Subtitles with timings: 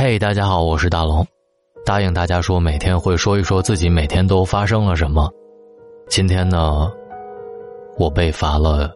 [0.00, 1.26] 嘿，大家好，我是大龙。
[1.84, 5.28] 答应大家说每天会说一说自己每天都发生了什么。
[6.06, 6.88] 今天呢，
[7.98, 8.94] 我被罚了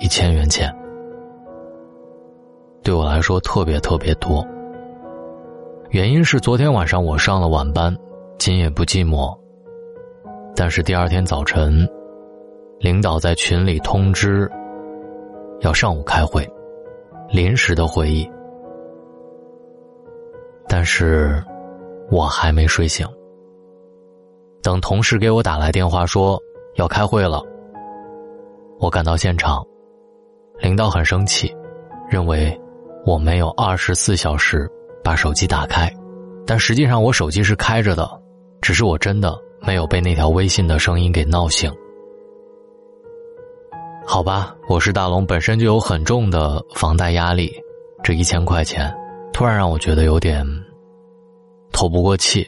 [0.00, 0.74] 一千元钱，
[2.82, 4.42] 对我来说特别特别多。
[5.90, 7.94] 原因是昨天晚上我上了晚班，
[8.38, 9.38] 今夜不寂寞。
[10.56, 11.86] 但是第二天早晨，
[12.80, 14.50] 领导在群里通知
[15.60, 16.50] 要上午开会，
[17.28, 18.26] 临时的会议。
[20.76, 21.40] 但是，
[22.10, 23.06] 我还没睡醒。
[24.60, 26.36] 等同事给我打来电话说
[26.74, 27.40] 要开会了，
[28.80, 29.64] 我赶到现场，
[30.58, 31.54] 领导很生气，
[32.10, 32.60] 认为
[33.06, 34.68] 我没有二十四小时
[35.04, 35.88] 把手机打开，
[36.44, 38.10] 但实际上我手机是开着的，
[38.60, 41.72] 只是我真的没有被那条微信的声音给闹醒。
[44.04, 47.54] 好吧，我是大龙，本身就有很重的房贷压力，
[48.02, 48.92] 这一千块钱。
[49.34, 50.46] 突然让我觉得有点
[51.72, 52.46] 透不过气，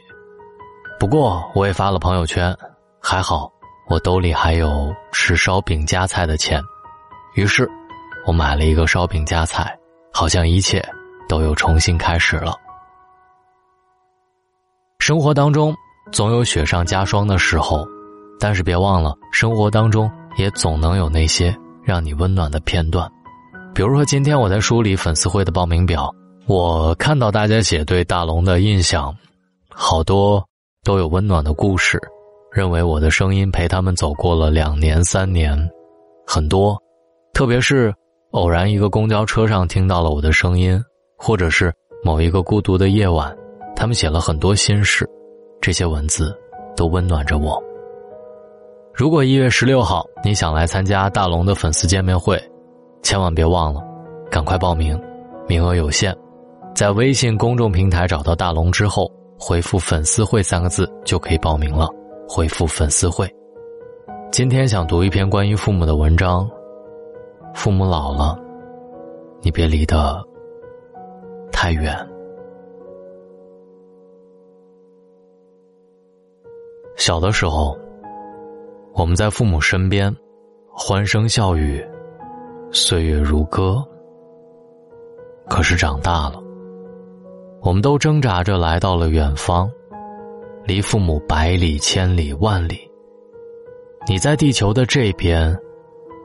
[1.01, 2.56] 不过我也发了朋友圈，
[3.03, 3.51] 还好
[3.89, 6.62] 我兜里还有吃烧饼夹菜的钱，
[7.34, 7.69] 于是
[8.25, 9.77] 我买了一个烧饼夹菜，
[10.12, 10.81] 好像一切
[11.29, 12.55] 都又重新开始了。
[15.01, 15.75] 生活当中
[16.12, 17.84] 总有雪上加霜的时候，
[18.39, 23.11] 但是别忘了，生活当中也总能有那些让你温暖的片段，
[23.75, 26.09] 比如说今天我在梳理粉丝会的报名表。
[26.47, 29.12] 我看到大家写对大龙的印象，
[29.69, 30.44] 好多
[30.84, 32.00] 都有温暖的故事，
[32.52, 35.58] 认为我的声音陪他们走过了两年三年，
[36.24, 36.80] 很多，
[37.34, 37.92] 特别是
[38.30, 40.80] 偶然一个公交车上听到了我的声音，
[41.19, 41.74] 或者是
[42.05, 43.36] 某一个孤独的夜晚，
[43.74, 45.05] 他们写了很多心事，
[45.61, 46.33] 这些文字
[46.77, 47.61] 都温暖着我。
[48.94, 52.41] 如果一月十六号你想来参加大龙的粉丝见面会，
[53.02, 53.83] 千万别忘了，
[54.30, 54.97] 赶快报名，
[55.48, 56.17] 名额有限。
[56.77, 61.89] 在微信公众平台找到大龙之后，回复“粉丝会”三个字就可以报名了。
[62.29, 63.27] 回复“粉丝会”。
[64.31, 66.47] 今天想读一篇关于父母的文章。
[67.55, 68.39] 父母老了，
[69.41, 70.23] 你别离得
[71.51, 71.97] 太远。
[76.98, 77.75] 小的时候，
[78.93, 80.14] 我们在父母身边，
[80.70, 81.83] 欢声笑语，
[82.70, 83.83] 岁月如歌。
[85.48, 86.43] 可是长大了。
[87.66, 89.68] 我们都挣扎着来到了远方，
[90.64, 92.88] 离父母百里千里万里。
[94.06, 95.52] 你在地球的这边，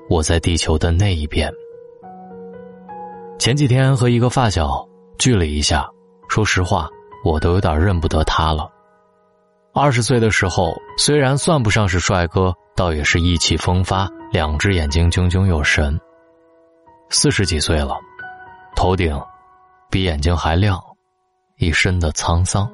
[0.07, 1.51] 我在地球的那一边。
[3.39, 4.87] 前几天和一个发小
[5.17, 5.89] 聚了一下，
[6.29, 6.87] 说实话，
[7.25, 8.69] 我都有点认不得他了。
[9.73, 15.99] 二十岁的时候，虽然算不上是帅哥，倒也是意气风发，两只眼睛炯炯有神。
[17.09, 17.97] 四十几岁了，
[18.75, 19.19] 头顶
[19.89, 20.79] 比眼睛还亮。
[21.61, 22.67] 一身的沧桑。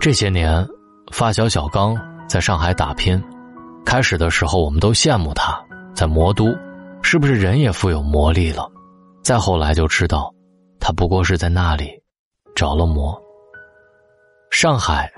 [0.00, 0.64] 这些年，
[1.12, 1.98] 发小小刚
[2.28, 3.20] 在上海打拼。
[3.84, 5.60] 开始的时候，我们都羡慕他
[5.92, 6.56] 在魔都，
[7.02, 8.70] 是不是人也富有魔力了？
[9.24, 10.32] 再后来就知道，
[10.78, 11.90] 他不过是在那里
[12.54, 13.20] 着了魔。
[14.52, 15.10] 上海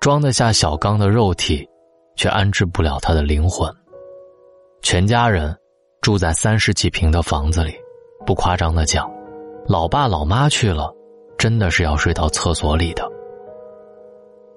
[0.00, 1.68] 装得下小刚的肉体，
[2.16, 3.70] 却安置不了他的灵魂。
[4.80, 5.54] 全家人
[6.00, 7.74] 住在三十几平的房子里，
[8.24, 9.06] 不夸张的讲，
[9.66, 10.90] 老爸老妈去了。
[11.40, 13.02] 真的是要睡到厕所里的。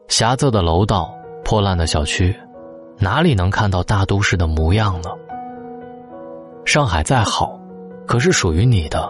[0.10, 2.36] 狭窄的楼道，破烂的小区，
[3.00, 5.10] 哪里能看到大都市的模样呢？
[6.66, 7.58] 上海再好，
[8.06, 9.10] 可是属于你的，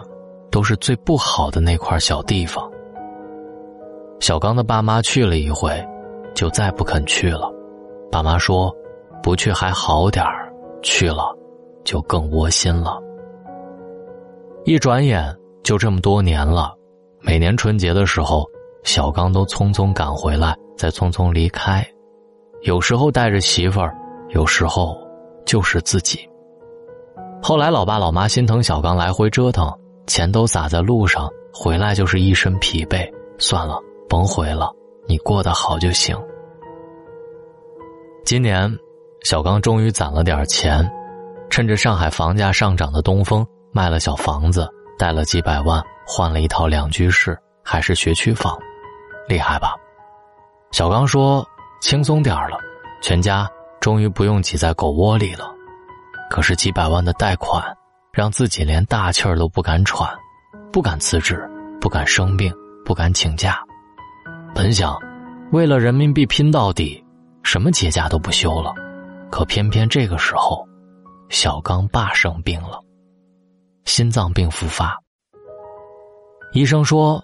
[0.52, 2.64] 都是最不好的那块小地方。
[4.20, 5.84] 小刚的爸妈去了一回，
[6.32, 7.52] 就再不肯去了。
[8.08, 8.72] 爸妈说
[9.20, 10.48] ：“不去还好点儿，
[10.80, 11.36] 去了，
[11.82, 13.02] 就更窝心了。”
[14.64, 16.72] 一转眼就这么多年了。
[17.26, 18.44] 每年春节的时候，
[18.82, 21.84] 小刚都匆匆赶回来，再匆匆离开。
[22.62, 23.96] 有时候带着媳妇儿，
[24.28, 24.94] 有时候
[25.46, 26.28] 就是自己。
[27.42, 29.72] 后来，老爸老妈心疼小刚来回折腾，
[30.06, 33.10] 钱都撒在路上，回来就是一身疲惫。
[33.38, 34.70] 算了，甭回了，
[35.08, 36.14] 你过得好就行。
[38.22, 38.70] 今年，
[39.22, 40.88] 小刚终于攒了点钱，
[41.48, 44.68] 趁着上海房价上涨的东风，卖了小房子，
[44.98, 45.82] 贷了几百万。
[46.06, 48.58] 换了一套两居室，还是学区房，
[49.28, 49.74] 厉害吧？
[50.70, 51.46] 小刚说
[51.80, 52.58] ：“轻松点了，
[53.00, 53.48] 全家
[53.80, 55.52] 终于不用挤在狗窝里了。”
[56.30, 57.62] 可是几百万的贷款，
[58.12, 60.08] 让自己连大气儿都不敢喘，
[60.72, 61.48] 不敢辞职，
[61.80, 62.52] 不敢生病，
[62.84, 63.62] 不敢请假。
[64.54, 64.98] 本想
[65.52, 67.04] 为了人民币拼到底，
[67.44, 68.72] 什么节假都不休了，
[69.30, 70.66] 可偏偏这个时候，
[71.28, 72.80] 小刚爸生病了，
[73.84, 74.98] 心脏病复发。
[76.54, 77.20] 医生说，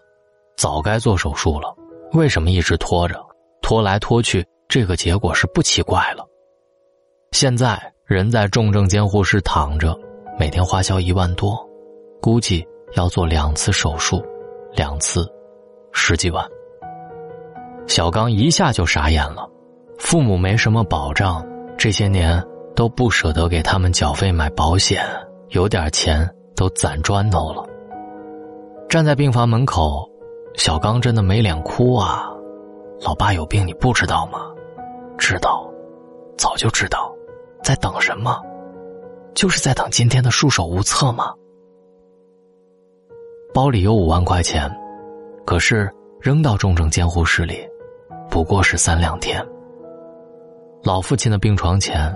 [0.56, 1.72] 早该做手术了，
[2.14, 3.14] 为什么一直拖着？
[3.62, 6.26] 拖来拖去，这个结果是不奇怪了。
[7.30, 9.96] 现在人在重症监护室躺着，
[10.36, 11.56] 每天花销一万多，
[12.20, 12.66] 估计
[12.96, 14.20] 要做两次手术，
[14.74, 15.24] 两次，
[15.92, 16.44] 十几万。
[17.86, 19.48] 小刚一下就傻眼了，
[19.96, 21.46] 父母没什么保障，
[21.78, 22.44] 这些年
[22.74, 25.06] 都不舍得给他们缴费买保险，
[25.50, 27.64] 有点钱都攒砖头了。
[28.90, 30.10] 站在病房门口，
[30.54, 32.28] 小刚真的没脸哭啊！
[33.02, 34.50] 老爸有病，你不知道吗？
[35.16, 35.64] 知道，
[36.36, 37.14] 早就知道，
[37.62, 38.42] 在等什么？
[39.32, 41.32] 就是在等今天的束手无策吗？
[43.54, 44.68] 包里有五万块钱，
[45.46, 45.88] 可是
[46.20, 47.64] 扔到重症监护室里，
[48.28, 49.40] 不过是三两天。
[50.82, 52.12] 老父亲的病床前，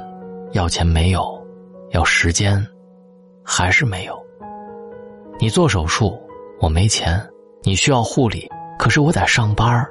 [0.51, 1.41] 要钱没有，
[1.91, 2.61] 要时间，
[3.45, 4.21] 还是没有。
[5.39, 6.21] 你做手术。
[6.65, 7.23] 我没钱，
[7.63, 9.87] 你需要护理，可是我得上班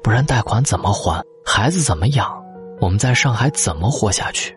[0.00, 1.20] 不然贷款怎么还？
[1.44, 2.40] 孩子怎么养？
[2.80, 4.56] 我们在上海怎么活下去？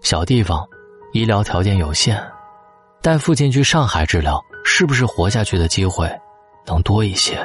[0.00, 0.66] 小地方，
[1.12, 2.18] 医疗条件有限，
[3.02, 6.10] 带父亲去上海治疗，是不是活下去的机会
[6.64, 7.38] 能多一些？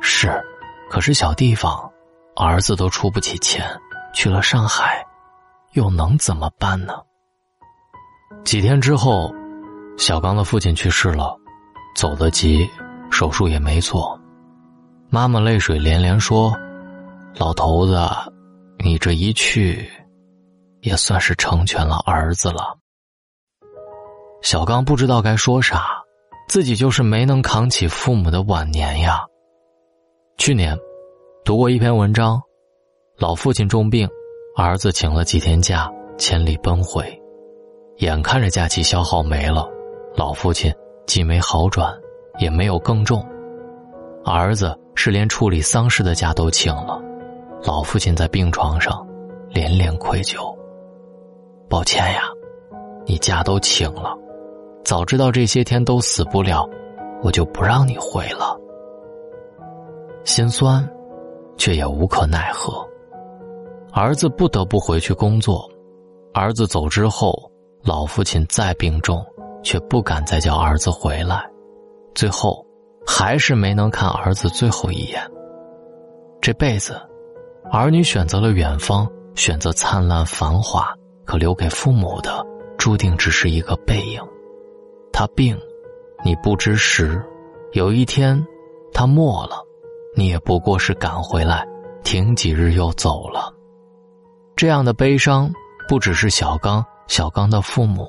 [0.00, 0.44] 是，
[0.90, 1.88] 可是小地方，
[2.34, 3.64] 儿子都出不起钱，
[4.12, 5.06] 去了上海，
[5.74, 6.94] 又能怎么办呢？
[8.44, 9.32] 几天之后，
[9.96, 11.38] 小刚的父亲去世了。
[11.94, 12.68] 走得急，
[13.10, 14.18] 手术也没做。
[15.10, 16.56] 妈妈泪水连连说
[17.36, 18.00] ：“老头子，
[18.78, 19.88] 你这一去，
[20.80, 22.78] 也算是成全了儿子了。”
[24.42, 25.86] 小刚不知道该说啥，
[26.48, 29.24] 自己就是没能扛起父母的晚年呀。
[30.38, 30.76] 去年，
[31.44, 32.40] 读过一篇文章，
[33.18, 34.08] 老父亲重病，
[34.56, 35.88] 儿子请了几天假，
[36.18, 37.20] 千里奔回，
[37.98, 39.68] 眼看着假期消耗没了，
[40.16, 40.72] 老父亲。
[41.06, 41.92] 既没好转，
[42.38, 43.24] 也没有更重。
[44.24, 47.00] 儿子是连处理丧事的假都请了，
[47.64, 49.06] 老父亲在病床上
[49.50, 50.54] 连连愧疚
[51.68, 52.22] ：“抱歉呀，
[53.04, 54.16] 你假都请了，
[54.84, 56.68] 早知道这些天都死不了，
[57.22, 58.56] 我就不让你回了。”
[60.24, 60.88] 心酸，
[61.56, 62.86] 却也无可奈何。
[63.92, 65.68] 儿子不得不回去工作。
[66.32, 67.50] 儿子走之后，
[67.82, 69.22] 老父亲再病重。
[69.62, 71.44] 却不敢再叫儿子回来，
[72.14, 72.64] 最后
[73.06, 75.22] 还是没能看儿子最后一眼。
[76.40, 77.00] 这辈子，
[77.70, 80.92] 儿女选择了远方，选择灿烂繁华，
[81.24, 82.44] 可留给父母的，
[82.76, 84.20] 注定只是一个背影。
[85.12, 85.58] 他病，
[86.24, 87.16] 你不知时；
[87.72, 88.44] 有一天，
[88.92, 89.56] 他没了，
[90.16, 91.66] 你也不过是赶回来，
[92.02, 93.52] 停几日又走了。
[94.56, 95.50] 这样的悲伤，
[95.88, 98.08] 不只是小刚，小刚的父母。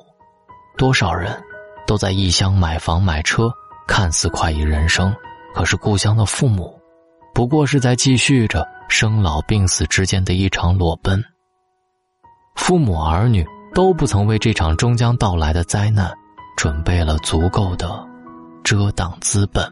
[0.76, 1.42] 多少人，
[1.86, 3.50] 都在异乡买房买车，
[3.86, 5.14] 看似快意人生，
[5.54, 6.78] 可是故乡的父母，
[7.32, 11.22] 不过是在继续着生老病死之间的一场裸奔。
[12.56, 16.12] 父母儿女都不曾为这场终将到来的灾难，
[16.56, 18.04] 准备了足够的
[18.62, 19.64] 遮挡资本。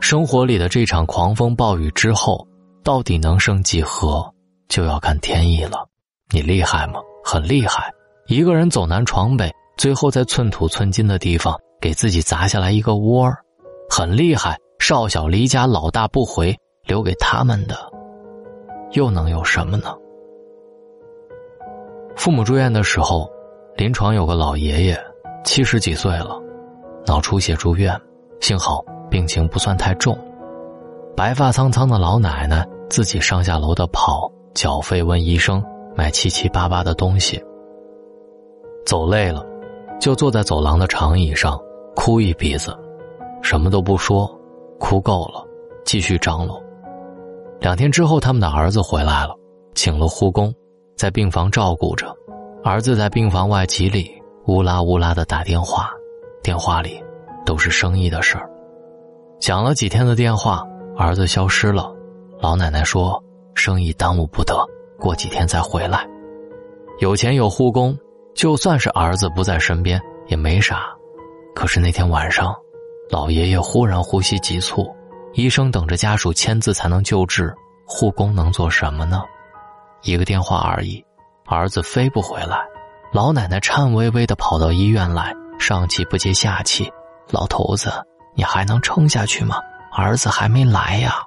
[0.00, 2.46] 生活里的这场狂风暴雨之后，
[2.84, 4.32] 到底能剩几何，
[4.68, 5.88] 就要看天意了。
[6.30, 7.00] 你厉害吗？
[7.24, 7.92] 很厉害。
[8.32, 13.36] 一个人走南闯北，最后在寸土寸金的地方给自己砸下来一个窝儿，
[13.90, 14.56] 很厉害。
[14.78, 17.76] 少小离家，老大不回，留给他们的，
[18.92, 19.94] 又能有什么呢？
[22.16, 23.30] 父母住院的时候，
[23.76, 24.98] 临床有个老爷爷，
[25.44, 26.40] 七十几岁了，
[27.04, 27.94] 脑出血住院，
[28.40, 30.18] 幸好病情不算太重。
[31.14, 35.62] 白发苍苍的老奶奶自己上下楼的跑，缴费问医生，
[35.94, 37.38] 买七七八八的东西。
[38.84, 39.44] 走累了，
[40.00, 41.60] 就坐在走廊的长椅上
[41.94, 42.76] 哭一鼻子，
[43.42, 44.30] 什么都不说，
[44.78, 45.44] 哭够了，
[45.84, 46.60] 继续张罗。
[47.60, 49.34] 两天之后，他们的儿子回来了，
[49.74, 50.52] 请了护工，
[50.96, 52.06] 在病房照顾着。
[52.64, 54.10] 儿子在病房外急里
[54.46, 55.90] 乌拉乌拉的打电话，
[56.42, 57.02] 电话里
[57.44, 58.48] 都是生意的事儿。
[59.40, 60.64] 讲了几天的电话，
[60.96, 61.92] 儿子消失了。
[62.40, 63.22] 老奶奶说
[63.54, 64.54] ：“生意耽误不得，
[64.98, 66.06] 过几天再回来。”
[66.98, 67.96] 有钱有护工。
[68.34, 70.86] 就算是儿子不在身边也没啥，
[71.54, 72.54] 可是那天晚上，
[73.10, 74.94] 老爷爷忽然呼吸急促，
[75.34, 77.54] 医生等着家属签字才能救治，
[77.86, 79.22] 护工能做什么呢？
[80.02, 81.04] 一个电话而已，
[81.46, 82.58] 儿子飞不回来，
[83.12, 86.90] 老奶奶颤巍巍的跑到医院来，上气不接下气
[87.30, 87.92] ：“老头子，
[88.34, 89.56] 你还能撑下去吗？
[89.92, 91.22] 儿子还没来呀。”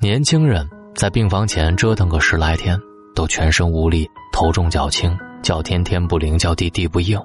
[0.00, 2.80] 年轻人在病房前折腾个十来天。
[3.14, 7.20] 都全身无力，头重脚轻，叫天天不灵，叫地地不应。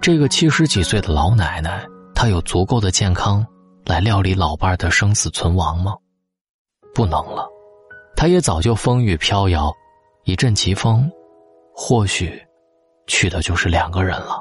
[0.00, 3.44] 这个七十几岁的老奶奶她有足够的健康
[3.84, 5.94] 来料理老伴儿的生死存亡吗？
[6.94, 7.48] 不能了，
[8.16, 9.72] 他也早就风雨飘摇，
[10.24, 11.10] 一阵疾风，
[11.74, 12.40] 或许
[13.08, 14.40] 去的就是两个人了。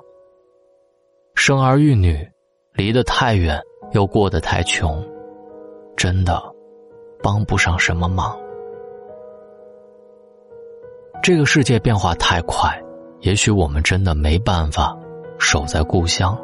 [1.33, 2.29] 生儿育女，
[2.73, 3.59] 离得太远，
[3.93, 5.03] 又过得太穷，
[5.97, 6.39] 真的
[7.23, 8.37] 帮不上什么忙。
[11.23, 12.77] 这个世界变化太快，
[13.21, 14.93] 也许我们真的没办法
[15.39, 16.37] 守在故乡。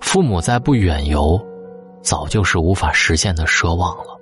[0.00, 1.36] 父母再不远游，
[2.00, 4.16] 早就是无法实现的奢望了。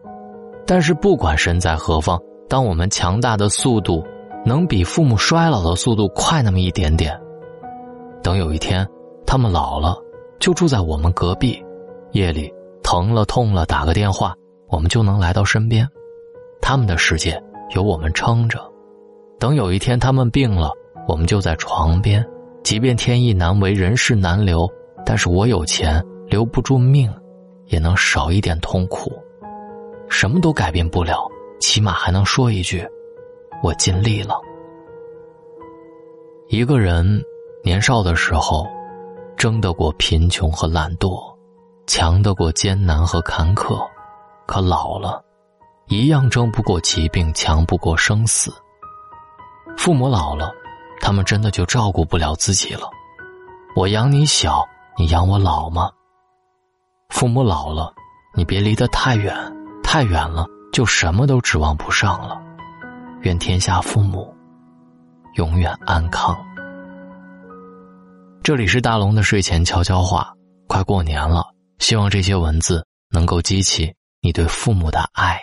[0.66, 2.18] 但是不管身在何方，
[2.48, 4.02] 当我们强大的速度
[4.46, 7.14] 能比父母衰老的速度快那么一点点，
[8.22, 8.88] 等有一天
[9.26, 9.94] 他们老了，
[10.40, 11.62] 就住在我们隔壁，
[12.12, 12.50] 夜里
[12.82, 14.34] 疼了痛了打个电话，
[14.70, 15.86] 我们就能来到身边，
[16.62, 17.38] 他们的世界
[17.74, 18.58] 有我们撑着。
[19.38, 20.70] 等有一天他们病了，
[21.06, 22.26] 我们就在床边，
[22.62, 24.68] 即便天意难违，人事难留。
[25.04, 27.12] 但是我有钱留不住命，
[27.66, 29.12] 也能少一点痛苦。
[30.08, 31.28] 什么都改变不了，
[31.60, 32.84] 起码还能说一句
[33.62, 34.34] ：“我尽力了。”
[36.48, 37.22] 一个人
[37.62, 38.66] 年少的时候，
[39.36, 41.20] 争得过贫穷和懒惰，
[41.86, 43.78] 强得过艰难和坎坷，
[44.46, 45.22] 可老了，
[45.88, 48.52] 一样争不过疾病，强不过生死。
[49.86, 50.52] 父母老了，
[51.00, 52.90] 他们真的就照顾不了自己了。
[53.76, 54.66] 我养你小。
[54.98, 55.92] 你养我老吗？
[57.10, 57.94] 父母老了，
[58.34, 59.32] 你别离得太远，
[59.84, 62.42] 太远了就什么都指望不上了。
[63.20, 64.34] 愿天下父母
[65.34, 66.36] 永远安康。
[68.42, 70.32] 这里是大龙的睡前悄悄话，
[70.66, 71.44] 快过年了，
[71.78, 75.40] 希望这些文字能够激起你对父母的爱。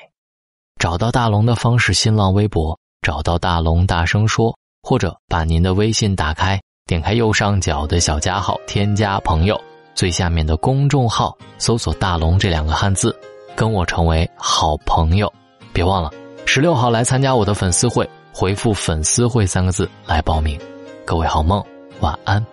[0.77, 6.60] 找到大龙的方式：新浪微博找到大龙大声说，或者把您的微信打开。
[6.86, 9.60] 点开右上角的小加号，添加朋友，
[9.93, 13.15] 最下面的公众号搜索“大龙”这两个汉字，
[13.55, 15.31] 跟我成为好朋友。
[15.72, 16.12] 别忘了，
[16.45, 20.60] 十六号来参加我的粉丝会，回复“粉丝会”三个字来报名。
[21.05, 21.63] 各位好梦，
[22.00, 22.45] 晚安。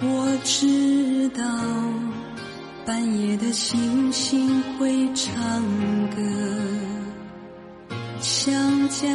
[0.00, 1.44] 我知道
[2.86, 5.34] 半夜的星星会唱
[6.10, 6.22] 歌，
[8.20, 9.06] 想家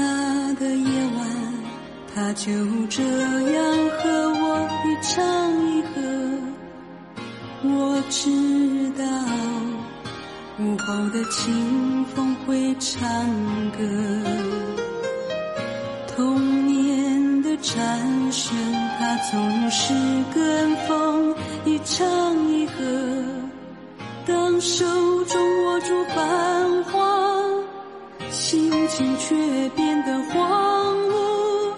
[0.59, 0.85] 的夜
[1.17, 1.25] 晚。
[2.13, 2.51] 他就
[2.89, 4.09] 这样和
[4.39, 5.13] 我一唱
[5.69, 6.01] 一和，
[7.61, 8.31] 我知
[8.97, 9.03] 道
[10.59, 13.03] 午后的清风会唱
[13.71, 13.79] 歌，
[16.15, 18.55] 童年的蝉声，
[18.97, 19.93] 它总是
[20.33, 21.35] 跟风
[21.65, 22.73] 一唱一和。
[24.25, 24.85] 当手
[25.25, 26.94] 中握住繁华，
[28.47, 29.35] 心情却
[29.69, 31.73] 变得荒芜，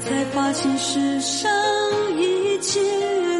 [0.00, 0.24] 才。
[0.32, 1.48] 发现世上
[2.18, 2.80] 一切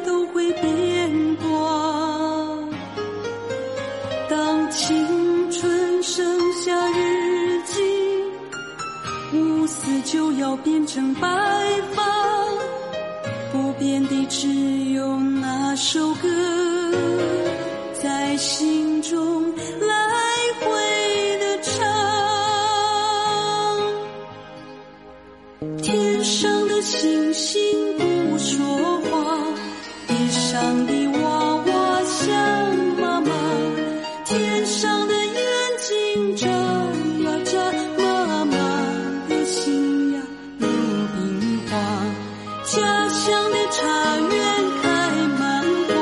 [0.02, 2.58] 都会变卦。
[4.28, 7.82] 当青春剩下日记，
[9.32, 11.28] 乌丝就要变成白
[26.84, 27.58] 星星
[27.96, 29.36] 不说话，
[30.06, 33.32] 地上的娃娃想妈妈，
[34.26, 35.40] 天上的眼
[35.80, 38.52] 睛眨呀眨，妈妈
[39.30, 40.20] 的心呀
[40.58, 41.72] 如冰花。
[42.64, 44.34] 家乡的茶园
[44.82, 44.84] 开
[45.38, 45.92] 满花，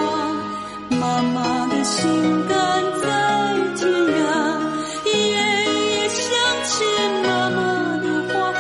[0.97, 2.01] 妈妈的心
[2.49, 3.07] 肝在
[3.77, 4.21] 天涯，
[5.07, 6.27] 夜夜想
[6.65, 6.85] 起
[7.23, 7.61] 妈妈
[7.99, 8.53] 的话。